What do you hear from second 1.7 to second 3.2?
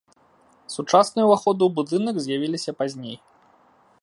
будынак з'явіліся пазней.